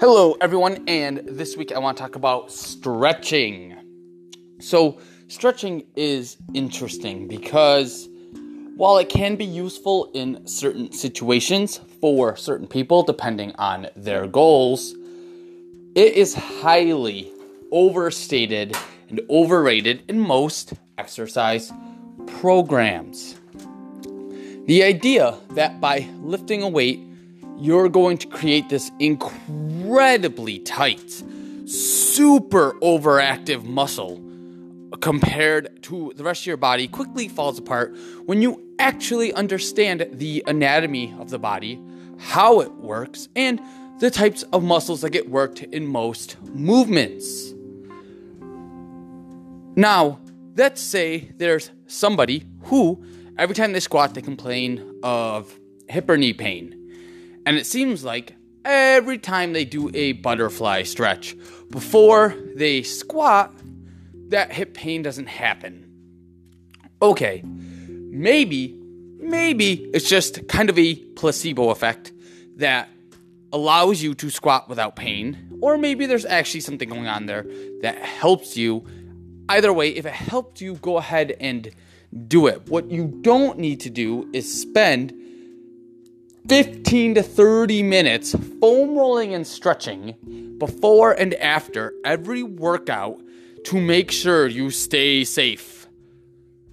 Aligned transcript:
Hello, 0.00 0.36
everyone, 0.40 0.84
and 0.86 1.22
this 1.26 1.56
week 1.56 1.72
I 1.72 1.80
want 1.80 1.96
to 1.96 2.02
talk 2.04 2.14
about 2.14 2.52
stretching. 2.52 3.74
So, 4.60 5.00
stretching 5.26 5.86
is 5.96 6.36
interesting 6.54 7.26
because 7.26 8.08
while 8.76 8.98
it 8.98 9.08
can 9.08 9.34
be 9.34 9.44
useful 9.44 10.12
in 10.14 10.46
certain 10.46 10.92
situations 10.92 11.80
for 12.00 12.36
certain 12.36 12.68
people, 12.68 13.02
depending 13.02 13.52
on 13.56 13.88
their 13.96 14.28
goals, 14.28 14.94
it 15.96 16.12
is 16.12 16.32
highly 16.32 17.32
overstated 17.72 18.76
and 19.08 19.20
overrated 19.28 20.04
in 20.06 20.20
most 20.20 20.74
exercise 20.96 21.72
programs. 22.38 23.34
The 24.66 24.84
idea 24.84 25.36
that 25.54 25.80
by 25.80 26.08
lifting 26.20 26.62
a 26.62 26.68
weight, 26.68 27.00
you're 27.58 27.88
going 27.88 28.18
to 28.18 28.26
create 28.28 28.68
this 28.68 28.90
incredibly 28.98 30.60
tight, 30.60 31.10
super 31.66 32.72
overactive 32.80 33.64
muscle 33.64 34.22
compared 35.00 35.82
to 35.82 36.12
the 36.16 36.24
rest 36.24 36.42
of 36.42 36.46
your 36.46 36.56
body 36.56 36.88
quickly 36.88 37.28
falls 37.28 37.58
apart 37.58 37.94
when 38.24 38.40
you 38.42 38.62
actually 38.78 39.32
understand 39.34 40.06
the 40.12 40.42
anatomy 40.46 41.14
of 41.18 41.30
the 41.30 41.38
body, 41.38 41.80
how 42.18 42.60
it 42.60 42.72
works, 42.74 43.28
and 43.36 43.60
the 43.98 44.10
types 44.10 44.44
of 44.44 44.62
muscles 44.62 45.00
that 45.00 45.10
get 45.10 45.28
worked 45.28 45.62
in 45.62 45.86
most 45.86 46.36
movements. 46.42 47.52
Now, 49.76 50.20
let's 50.56 50.80
say 50.80 51.30
there's 51.36 51.70
somebody 51.86 52.44
who, 52.64 53.04
every 53.36 53.54
time 53.54 53.72
they 53.72 53.80
squat, 53.80 54.14
they 54.14 54.22
complain 54.22 55.00
of 55.02 55.58
hip 55.88 56.08
or 56.08 56.16
knee 56.16 56.32
pain. 56.32 56.77
And 57.48 57.56
it 57.56 57.64
seems 57.64 58.04
like 58.04 58.34
every 58.66 59.16
time 59.16 59.54
they 59.54 59.64
do 59.64 59.90
a 59.94 60.12
butterfly 60.12 60.82
stretch 60.82 61.34
before 61.70 62.34
they 62.54 62.82
squat, 62.82 63.54
that 64.28 64.52
hip 64.52 64.74
pain 64.74 65.00
doesn't 65.00 65.28
happen. 65.28 65.90
Okay, 67.00 67.42
maybe, 67.42 68.78
maybe 69.18 69.88
it's 69.94 70.06
just 70.06 70.46
kind 70.48 70.68
of 70.68 70.78
a 70.78 70.94
placebo 70.94 71.70
effect 71.70 72.12
that 72.56 72.90
allows 73.50 74.02
you 74.02 74.12
to 74.16 74.28
squat 74.28 74.68
without 74.68 74.94
pain, 74.94 75.58
or 75.62 75.78
maybe 75.78 76.04
there's 76.04 76.26
actually 76.26 76.60
something 76.60 76.90
going 76.90 77.06
on 77.06 77.24
there 77.24 77.46
that 77.80 77.96
helps 77.96 78.58
you. 78.58 78.84
Either 79.48 79.72
way, 79.72 79.88
if 79.88 80.04
it 80.04 80.12
helped 80.12 80.60
you, 80.60 80.74
go 80.74 80.98
ahead 80.98 81.34
and 81.40 81.70
do 82.26 82.46
it. 82.46 82.68
What 82.68 82.90
you 82.90 83.06
don't 83.22 83.58
need 83.58 83.80
to 83.80 83.88
do 83.88 84.28
is 84.34 84.60
spend 84.60 85.14
15 86.48 87.16
to 87.16 87.22
30 87.22 87.82
minutes 87.82 88.34
foam 88.58 88.96
rolling 88.96 89.34
and 89.34 89.46
stretching 89.46 90.56
before 90.58 91.12
and 91.12 91.34
after 91.34 91.92
every 92.06 92.42
workout 92.42 93.20
to 93.64 93.78
make 93.78 94.10
sure 94.10 94.46
you 94.46 94.70
stay 94.70 95.24
safe. 95.24 95.86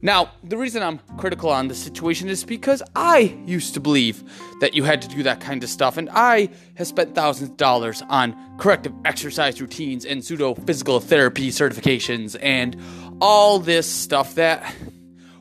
Now, 0.00 0.30
the 0.42 0.56
reason 0.56 0.82
I'm 0.82 1.00
critical 1.18 1.50
on 1.50 1.68
this 1.68 1.82
situation 1.82 2.30
is 2.30 2.44
because 2.44 2.82
I 2.96 3.36
used 3.44 3.74
to 3.74 3.80
believe 3.80 4.22
that 4.60 4.72
you 4.72 4.84
had 4.84 5.02
to 5.02 5.08
do 5.08 5.24
that 5.24 5.40
kind 5.40 5.62
of 5.62 5.68
stuff, 5.68 5.98
and 5.98 6.08
I 6.10 6.48
have 6.76 6.86
spent 6.86 7.14
thousands 7.14 7.50
of 7.50 7.56
dollars 7.58 8.02
on 8.08 8.36
corrective 8.58 8.94
exercise 9.04 9.60
routines 9.60 10.06
and 10.06 10.24
pseudo 10.24 10.54
physical 10.54 11.00
therapy 11.00 11.50
certifications 11.50 12.38
and 12.40 12.80
all 13.20 13.58
this 13.58 13.86
stuff 13.86 14.36
that, 14.36 14.72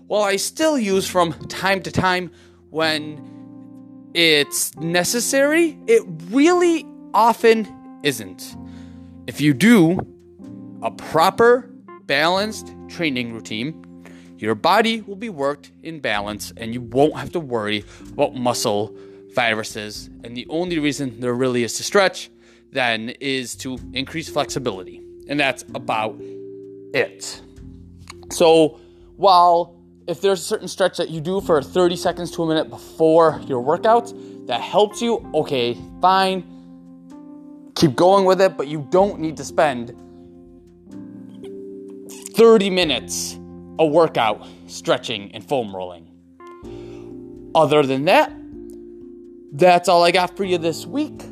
while 0.07 0.23
I 0.23 0.35
still 0.35 0.77
use 0.77 1.07
from 1.07 1.33
time 1.47 1.81
to 1.83 1.91
time 1.91 2.31
when 2.71 3.36
it's 4.17 4.75
necessary, 4.77 5.77
it 5.85 6.01
really 6.31 6.87
often 7.13 7.67
isn't. 8.01 8.57
If 9.27 9.39
you 9.39 9.53
do 9.53 9.99
a 10.81 10.89
proper, 10.89 11.69
balanced 12.07 12.73
training 12.89 13.31
routine, 13.31 13.83
your 14.39 14.55
body 14.55 15.01
will 15.01 15.17
be 15.17 15.29
worked 15.29 15.71
in 15.83 15.99
balance 15.99 16.51
and 16.57 16.73
you 16.73 16.81
won't 16.81 17.15
have 17.15 17.31
to 17.33 17.39
worry 17.39 17.85
about 18.11 18.33
muscle 18.33 18.97
viruses. 19.35 20.09
And 20.23 20.35
the 20.35 20.47
only 20.49 20.79
reason 20.79 21.19
there 21.19 21.35
really 21.35 21.63
is 21.63 21.75
to 21.77 21.83
stretch 21.83 22.31
then 22.71 23.09
is 23.19 23.53
to 23.57 23.77
increase 23.93 24.29
flexibility. 24.29 24.99
And 25.29 25.39
that's 25.39 25.63
about 25.75 26.15
it. 26.91 27.39
So 28.31 28.79
while 29.15 29.76
if 30.07 30.21
there's 30.21 30.39
a 30.39 30.43
certain 30.43 30.67
stretch 30.67 30.97
that 30.97 31.09
you 31.09 31.19
do 31.19 31.41
for 31.41 31.61
30 31.61 31.95
seconds 31.97 32.31
to 32.31 32.43
a 32.43 32.47
minute 32.47 32.69
before 32.69 33.41
your 33.45 33.61
workout 33.61 34.13
that 34.47 34.61
helps 34.61 35.01
you, 35.01 35.29
okay, 35.33 35.77
fine. 36.01 36.43
Keep 37.75 37.95
going 37.95 38.25
with 38.25 38.41
it, 38.41 38.57
but 38.57 38.67
you 38.67 38.87
don't 38.89 39.19
need 39.19 39.37
to 39.37 39.43
spend 39.43 39.89
30 42.35 42.69
minutes 42.69 43.37
a 43.79 43.85
workout 43.85 44.47
stretching 44.67 45.31
and 45.33 45.47
foam 45.47 45.75
rolling. 45.75 46.07
Other 47.53 47.83
than 47.83 48.05
that, 48.05 48.31
that's 49.51 49.89
all 49.89 50.03
I 50.03 50.11
got 50.11 50.37
for 50.37 50.43
you 50.43 50.57
this 50.57 50.85
week. 50.85 51.23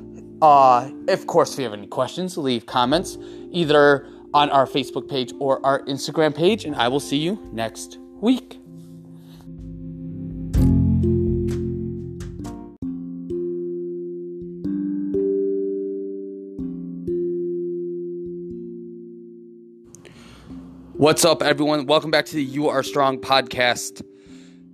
Uh, 0.42 0.92
of 1.08 1.28
course, 1.28 1.54
if 1.54 1.60
you 1.60 1.64
have 1.64 1.74
any 1.74 1.88
questions, 1.88 2.38
leave 2.38 2.66
comments 2.66 3.18
either 3.52 4.08
on 4.34 4.50
our 4.50 4.66
Facebook 4.66 5.08
page 5.08 5.32
or 5.40 5.66
our 5.66 5.82
Instagram 5.86 6.36
page, 6.36 6.66
and 6.66 6.76
I 6.76 6.90
will 6.90 7.00
see 7.00 7.18
you 7.18 7.40
next 7.54 8.00
week. 8.22 8.60
What's 20.98 21.26
up, 21.26 21.44
everyone? 21.44 21.88
Welcome 21.88 22.10
back 22.10 22.26
to 22.28 22.36
the 22.36 22.44
You 22.44 22.70
Are 22.70 22.82
Strong 22.82 23.20
podcast. 23.20 24.02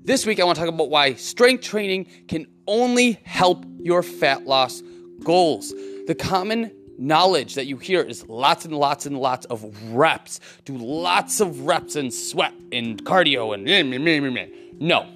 This 0.04 0.24
week, 0.24 0.40
I 0.40 0.44
want 0.44 0.56
to 0.56 0.64
talk 0.64 0.72
about 0.72 0.92
why 0.92 1.16
strength 1.16 1.64
training 1.64 2.06
can 2.28 2.46
only 2.68 3.14
help 3.24 3.66
your 3.80 4.04
fat 4.04 4.46
loss 4.46 4.84
goals. 5.24 5.74
The 6.06 6.14
common 6.14 6.72
knowledge 7.00 7.56
that 7.56 7.66
you 7.66 7.78
hear 7.78 8.04
is 8.04 8.24
lots 8.30 8.66
and 8.66 8.78
lots 8.78 9.08
and 9.08 9.18
lots 9.18 9.48
of 9.48 9.66
reps. 9.92 10.40
Do 10.64 10.78
lots 10.78 11.40
of 11.40 11.62
reps 11.62 11.96
and 11.96 12.14
sweat 12.14 12.53
and 12.72 13.03
cardio 13.03 13.56
and 13.56 14.80
no. 14.80 15.08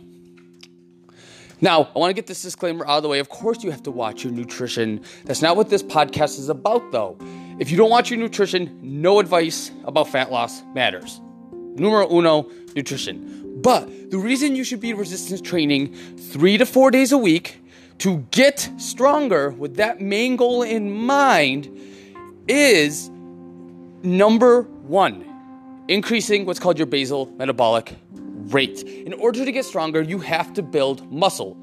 Now, 1.62 1.84
I 1.96 2.00
want 2.00 2.10
to 2.10 2.16
get 2.16 2.26
this 2.26 2.42
disclaimer 2.42 2.84
out 2.88 2.98
of 2.98 3.04
the 3.04 3.10
way. 3.10 3.20
Of 3.20 3.30
course, 3.30 3.64
you 3.64 3.70
have 3.70 3.84
to 3.84 3.92
watch 3.92 4.24
your 4.24 4.34
nutrition. 4.34 5.02
That's 5.26 5.44
not 5.44 5.56
what 5.56 5.70
this 5.70 5.84
podcast 5.84 6.40
is 6.40 6.50
about, 6.50 6.92
though. 6.92 7.16
If 7.58 7.72
you 7.72 7.78
don't 7.78 7.90
watch 7.90 8.10
your 8.10 8.20
nutrition, 8.20 8.78
no 8.82 9.20
advice 9.20 9.72
about 9.86 10.10
fat 10.10 10.30
loss 10.30 10.62
matters. 10.74 11.22
Numero 11.52 12.06
uno, 12.12 12.50
nutrition. 12.76 13.62
But 13.62 14.12
the 14.12 14.18
reason 14.18 14.58
you 14.58 14.66
should 14.66 14.82
be 14.82 14.94
resistance 14.94 15.40
training 15.40 15.94
three 16.18 16.58
to 16.58 16.66
four 16.66 16.92
days 16.92 17.14
a 17.14 17.18
week 17.18 17.62
to 18.00 18.26
get 18.32 18.70
stronger 18.76 19.52
with 19.52 19.78
that 19.78 20.02
main 20.02 20.36
goal 20.36 20.64
in 20.64 20.92
mind 20.92 21.70
is 22.50 23.10
number 24.04 24.64
one, 24.64 25.26
increasing 25.88 26.46
what's 26.46 26.60
called 26.60 26.78
your 26.78 26.88
basal 26.88 27.28
metabolic 27.38 27.96
rate. 28.12 28.84
In 28.84 29.14
order 29.14 29.46
to 29.46 29.52
get 29.54 29.64
stronger, 29.64 30.02
you 30.02 30.20
have 30.20 30.54
to 30.56 30.62
build 30.62 31.10
muscle, 31.10 31.54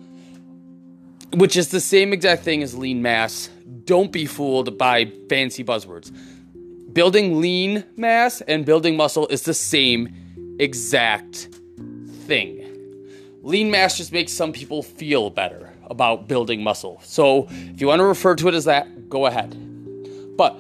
which 1.35 1.55
is 1.55 1.69
the 1.69 1.81
same 1.81 2.15
exact 2.15 2.45
thing 2.45 2.63
as 2.63 2.75
lean 2.75 3.03
mass 3.03 3.51
don't 3.85 4.13
be 4.13 4.27
fooled 4.27 4.79
by 4.79 5.13
fancy 5.29 5.65
buzzwords. 5.65 6.13
Building 6.93 7.41
lean 7.41 7.85
mass 7.97 8.41
and 8.43 8.65
building 8.65 8.97
muscle 8.97 9.27
is 9.29 9.43
the 9.43 9.55
same 9.55 10.57
exact 10.59 11.49
thing. 12.27 12.59
Lean 13.43 13.71
mass 13.71 13.97
just 13.97 14.13
makes 14.13 14.33
some 14.33 14.53
people 14.53 14.83
feel 14.83 15.31
better 15.31 15.73
about 15.91 16.29
building 16.29 16.63
muscle. 16.63 17.01
So 17.03 17.49
if 17.51 17.81
you 17.81 17.89
want 17.89 18.01
to 18.01 18.05
refer 18.05 18.37
to 18.37 18.49
it 18.49 18.55
as 18.55 18.67
that, 18.67 19.09
go 19.09 19.27
ahead. 19.27 19.57
But 20.37 20.59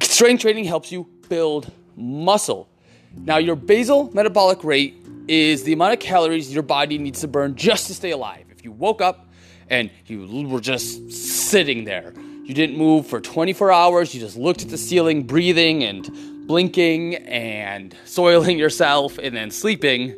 strength 0.00 0.40
training 0.42 0.64
helps 0.64 0.90
you 0.90 1.06
build 1.28 1.70
muscle. 1.96 2.68
Now, 3.16 3.38
your 3.38 3.56
basal 3.56 4.10
metabolic 4.12 4.62
rate 4.64 4.94
is 5.28 5.64
the 5.64 5.72
amount 5.72 5.94
of 5.94 6.00
calories 6.00 6.52
your 6.52 6.62
body 6.62 6.98
needs 6.98 7.20
to 7.20 7.28
burn 7.28 7.54
just 7.56 7.86
to 7.88 7.94
stay 7.94 8.10
alive. 8.10 8.44
If 8.50 8.64
you 8.64 8.72
woke 8.72 9.00
up 9.00 9.28
and 9.68 9.90
you 10.06 10.48
were 10.48 10.60
just 10.60 11.10
sitting 11.46 11.84
there. 11.84 12.12
You 12.44 12.54
didn't 12.54 12.76
move 12.76 13.06
for 13.06 13.20
24 13.20 13.72
hours. 13.72 14.14
You 14.14 14.20
just 14.20 14.36
looked 14.36 14.62
at 14.62 14.68
the 14.68 14.78
ceiling, 14.78 15.22
breathing 15.24 15.84
and 15.84 16.46
blinking 16.46 17.16
and 17.16 17.96
soiling 18.04 18.58
yourself 18.58 19.18
and 19.18 19.34
then 19.34 19.50
sleeping. 19.50 20.14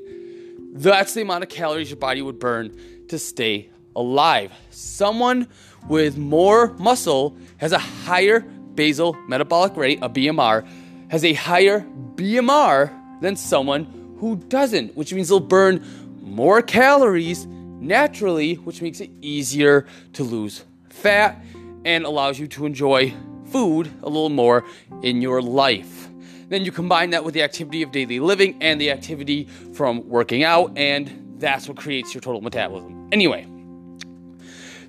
That's 0.75 1.15
the 1.15 1.23
amount 1.23 1.45
of 1.45 1.51
calories 1.51 1.91
your 1.91 1.99
body 1.99 2.23
would 2.23 2.39
burn 2.39 2.77
to 3.09 3.19
stay 3.19 3.71
alive. 3.97 4.53
Someone 4.71 5.49
with 5.89 6.17
more 6.17 6.75
muscle 6.75 7.37
has 7.59 7.73
a 7.73 7.79
higher 7.79 8.41
basal 8.41 9.15
metabolic 9.27 9.77
rate, 9.77 9.99
a 10.03 10.09
BMR, 10.09 10.67
has 11.11 11.25
a 11.25 11.33
higher 11.33 11.81
BMR 12.15 13.21
than 13.21 13.37
someone 13.37 14.17
who 14.21 14.37
doesn't, 14.37 14.97
which 14.97 15.13
means 15.13 15.29
they'll 15.29 15.41
burn 15.41 15.85
more 16.23 16.63
calories 16.63 17.47
naturally, 17.47 18.55
which 18.55 18.83
makes 18.83 19.01
it 19.01 19.11
easier 19.21 19.87
to 20.13 20.23
lose 20.23 20.65
fat 20.91 21.43
and 21.85 22.05
allows 22.05 22.39
you 22.39 22.47
to 22.49 22.67
enjoy 22.67 23.15
food 23.51 23.91
a 24.03 24.09
little 24.09 24.29
more 24.29 24.65
in 25.03 25.23
your 25.23 25.41
life. 25.41 26.09
Then 26.49 26.65
you 26.65 26.73
combine 26.73 27.11
that 27.11 27.25
with 27.25 27.35
the 27.35 27.43
activity 27.43 27.83
of 27.83 27.93
daily 27.93 28.21
living 28.21 28.57
and 28.61 28.81
the 28.81 28.91
activity 28.91 29.45
from 29.75 30.09
working 30.09 30.45
out, 30.45 30.77
and 30.77 31.37
that's 31.39 31.69
what 31.69 31.77
creates 31.77 32.15
your 32.15 32.21
total 32.21 32.41
metabolism. 32.41 33.09
Anyway, 33.13 33.47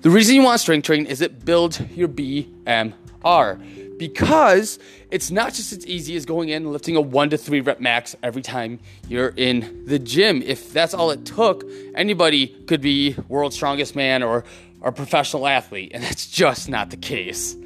the 0.00 0.10
reason 0.10 0.34
you 0.34 0.42
want 0.42 0.60
strength 0.60 0.86
training 0.86 1.06
is 1.06 1.20
it 1.20 1.44
builds 1.44 1.80
your 1.94 2.08
BMR 2.08 3.98
because 3.98 4.78
it's 5.10 5.30
not 5.30 5.52
just 5.52 5.72
as 5.72 5.86
easy 5.86 6.16
as 6.16 6.24
going 6.24 6.48
in 6.48 6.62
and 6.62 6.72
lifting 6.72 6.96
a 6.96 7.00
one 7.02 7.28
to 7.28 7.36
three 7.36 7.60
rep 7.60 7.80
max 7.80 8.16
every 8.22 8.40
time 8.40 8.80
you're 9.08 9.34
in 9.36 9.84
the 9.84 9.98
gym. 9.98 10.40
If 10.40 10.72
that's 10.72 10.94
all 10.94 11.10
it 11.10 11.26
took, 11.26 11.68
anybody 11.94 12.46
could 12.46 12.80
be 12.80 13.14
world's 13.28 13.56
strongest 13.56 13.94
man 13.94 14.22
or 14.22 14.44
a 14.82 14.92
professional 14.92 15.46
athlete, 15.46 15.92
and 15.94 16.02
that's 16.02 16.26
just 16.26 16.68
not 16.68 16.90
the 16.90 16.96
case. 16.96 17.56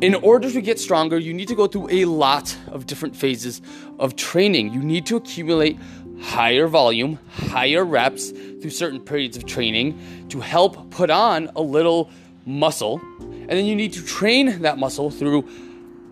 In 0.00 0.14
order 0.14 0.50
to 0.50 0.60
get 0.60 0.78
stronger, 0.78 1.18
you 1.18 1.32
need 1.32 1.48
to 1.48 1.54
go 1.54 1.66
through 1.66 1.88
a 1.90 2.04
lot 2.04 2.56
of 2.68 2.86
different 2.86 3.16
phases 3.16 3.60
of 3.98 4.16
training. 4.16 4.72
You 4.72 4.82
need 4.82 5.06
to 5.06 5.16
accumulate 5.16 5.78
higher 6.20 6.66
volume, 6.66 7.18
higher 7.30 7.84
reps 7.84 8.30
through 8.30 8.70
certain 8.70 9.00
periods 9.00 9.36
of 9.36 9.46
training 9.46 10.26
to 10.28 10.40
help 10.40 10.90
put 10.90 11.10
on 11.10 11.50
a 11.56 11.62
little 11.62 12.10
muscle. 12.44 13.00
And 13.20 13.50
then 13.50 13.64
you 13.64 13.74
need 13.74 13.92
to 13.94 14.04
train 14.04 14.62
that 14.62 14.78
muscle 14.78 15.10
through 15.10 15.48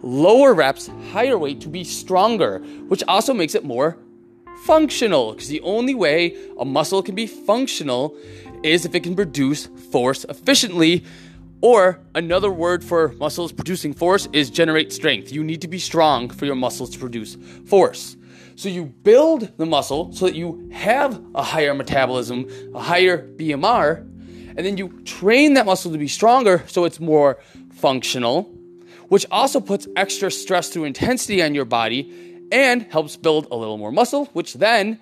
lower 0.02 0.54
reps, 0.54 0.90
higher 1.12 1.38
weight 1.38 1.60
to 1.62 1.68
be 1.68 1.84
stronger, 1.84 2.58
which 2.88 3.02
also 3.06 3.34
makes 3.34 3.54
it 3.54 3.64
more 3.64 3.98
functional. 4.64 5.32
Because 5.32 5.48
the 5.48 5.60
only 5.60 5.94
way 5.94 6.36
a 6.58 6.64
muscle 6.64 7.02
can 7.02 7.14
be 7.14 7.26
functional 7.26 8.16
is 8.62 8.84
if 8.84 8.94
it 8.94 9.00
can 9.00 9.14
produce 9.14 9.66
force 9.90 10.24
efficiently. 10.24 11.04
Or 11.60 12.00
another 12.14 12.50
word 12.50 12.84
for 12.84 13.08
muscles 13.14 13.50
producing 13.50 13.92
force 13.92 14.28
is 14.32 14.48
generate 14.48 14.92
strength. 14.92 15.32
You 15.32 15.42
need 15.42 15.60
to 15.62 15.68
be 15.68 15.80
strong 15.80 16.30
for 16.30 16.46
your 16.46 16.54
muscles 16.54 16.90
to 16.90 16.98
produce 16.98 17.36
force. 17.66 18.16
So 18.54 18.68
you 18.68 18.86
build 18.86 19.56
the 19.56 19.66
muscle 19.66 20.12
so 20.12 20.26
that 20.26 20.34
you 20.34 20.68
have 20.72 21.20
a 21.34 21.42
higher 21.42 21.74
metabolism, 21.74 22.46
a 22.74 22.80
higher 22.80 23.26
BMR, 23.36 23.98
and 24.56 24.66
then 24.66 24.76
you 24.76 25.00
train 25.04 25.54
that 25.54 25.66
muscle 25.66 25.92
to 25.92 25.98
be 25.98 26.08
stronger 26.08 26.64
so 26.66 26.84
it's 26.84 26.98
more 26.98 27.38
functional, 27.72 28.42
which 29.08 29.26
also 29.30 29.60
puts 29.60 29.86
extra 29.94 30.30
stress 30.30 30.68
through 30.68 30.84
intensity 30.84 31.42
on 31.42 31.54
your 31.54 31.64
body 31.64 32.12
and 32.50 32.82
helps 32.82 33.16
build 33.16 33.46
a 33.50 33.56
little 33.56 33.78
more 33.78 33.92
muscle, 33.92 34.26
which 34.32 34.54
then 34.54 34.98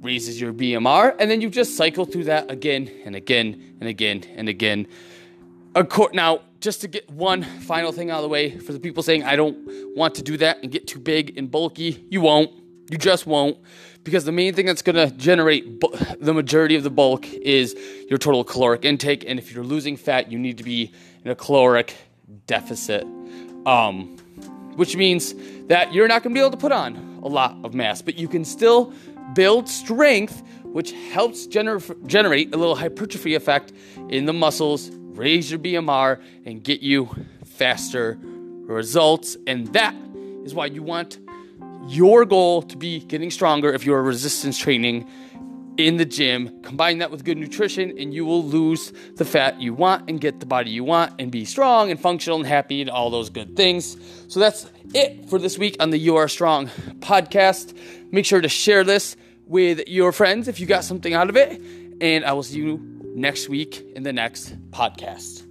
raises 0.00 0.40
your 0.40 0.52
BMR, 0.52 1.16
and 1.18 1.30
then 1.30 1.40
you 1.40 1.50
just 1.50 1.76
cycle 1.76 2.04
through 2.04 2.24
that 2.24 2.50
again 2.50 2.90
and 3.04 3.16
again 3.16 3.76
and 3.80 3.88
again 3.88 4.24
and 4.36 4.48
again. 4.48 4.86
Now, 6.12 6.40
just 6.60 6.80
to 6.80 6.88
get 6.88 7.08
one 7.10 7.42
final 7.42 7.92
thing 7.92 8.10
out 8.10 8.16
of 8.16 8.22
the 8.22 8.28
way 8.28 8.58
for 8.58 8.72
the 8.72 8.80
people 8.80 9.02
saying, 9.02 9.22
I 9.22 9.36
don't 9.36 9.56
want 9.96 10.16
to 10.16 10.22
do 10.22 10.36
that 10.38 10.62
and 10.62 10.72
get 10.72 10.86
too 10.86 10.98
big 10.98 11.38
and 11.38 11.50
bulky, 11.50 12.04
you 12.10 12.20
won't. 12.20 12.50
You 12.90 12.96
just 12.96 13.26
won't 13.26 13.58
because 14.02 14.24
the 14.24 14.32
main 14.32 14.54
thing 14.54 14.64
that's 14.64 14.80
going 14.80 14.96
to 14.96 15.14
generate 15.16 15.80
bu- 15.80 15.94
the 16.18 16.32
majority 16.32 16.74
of 16.76 16.82
the 16.82 16.90
bulk 16.90 17.30
is 17.30 17.76
your 18.08 18.18
total 18.18 18.42
caloric 18.42 18.86
intake. 18.86 19.24
And 19.28 19.38
if 19.38 19.52
you're 19.52 19.64
losing 19.64 19.98
fat, 19.98 20.32
you 20.32 20.38
need 20.38 20.56
to 20.58 20.64
be 20.64 20.90
in 21.24 21.30
a 21.30 21.34
caloric 21.34 21.94
deficit, 22.46 23.04
um, 23.66 24.16
which 24.76 24.96
means 24.96 25.34
that 25.66 25.92
you're 25.92 26.08
not 26.08 26.22
going 26.22 26.34
to 26.34 26.38
be 26.38 26.40
able 26.40 26.52
to 26.52 26.56
put 26.56 26.72
on 26.72 27.20
a 27.22 27.28
lot 27.28 27.54
of 27.64 27.74
mass, 27.74 28.00
but 28.00 28.16
you 28.16 28.28
can 28.28 28.44
still 28.46 28.94
build 29.34 29.68
strength, 29.68 30.42
which 30.64 30.92
helps 31.12 31.46
gener- 31.46 32.06
generate 32.06 32.54
a 32.54 32.56
little 32.56 32.76
hypertrophy 32.76 33.34
effect 33.34 33.72
in 34.08 34.26
the 34.26 34.32
muscles, 34.32 34.90
raise 34.92 35.50
your 35.50 35.60
BMR, 35.60 36.20
and 36.44 36.62
get 36.62 36.80
you 36.80 37.08
faster 37.44 38.18
results. 38.22 39.36
And 39.46 39.66
that 39.68 39.94
is 40.44 40.54
why 40.54 40.66
you 40.66 40.82
want 40.82 41.18
your 41.86 42.24
goal 42.24 42.62
to 42.62 42.76
be 42.76 43.00
getting 43.00 43.30
stronger 43.30 43.72
if 43.72 43.84
you're 43.84 44.02
resistance 44.02 44.58
training 44.58 45.08
in 45.78 45.96
the 45.96 46.04
gym. 46.04 46.60
Combine 46.62 46.98
that 46.98 47.10
with 47.10 47.24
good 47.24 47.38
nutrition, 47.38 47.96
and 47.98 48.12
you 48.12 48.26
will 48.26 48.44
lose 48.44 48.92
the 49.16 49.24
fat 49.24 49.60
you 49.60 49.72
want 49.72 50.10
and 50.10 50.20
get 50.20 50.40
the 50.40 50.46
body 50.46 50.70
you 50.70 50.84
want 50.84 51.14
and 51.18 51.30
be 51.30 51.44
strong 51.44 51.90
and 51.90 51.98
functional 51.98 52.38
and 52.38 52.46
happy 52.46 52.82
and 52.82 52.90
all 52.90 53.08
those 53.08 53.30
good 53.30 53.56
things. 53.56 53.96
So 54.28 54.40
that's 54.40 54.70
it 54.92 55.30
for 55.30 55.38
this 55.38 55.56
week 55.56 55.76
on 55.80 55.90
the 55.90 55.98
You 55.98 56.16
Are 56.16 56.28
Strong 56.28 56.66
podcast. 56.98 57.74
Make 58.12 58.26
sure 58.26 58.40
to 58.40 58.48
share 58.48 58.84
this 58.84 59.16
with 59.46 59.86
your 59.88 60.12
friends 60.12 60.48
if 60.48 60.60
you 60.60 60.66
got 60.66 60.84
something 60.84 61.14
out 61.14 61.30
of 61.30 61.36
it. 61.36 61.62
And 62.00 62.24
I 62.24 62.32
will 62.32 62.42
see 62.42 62.58
you 62.58 62.80
next 63.14 63.48
week 63.48 63.84
in 63.94 64.02
the 64.02 64.12
next 64.12 64.54
podcast. 64.70 65.47